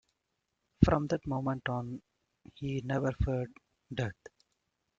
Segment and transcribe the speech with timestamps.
[0.83, 2.01] From that moment on
[2.55, 3.53] he never feared
[3.93, 4.15] death.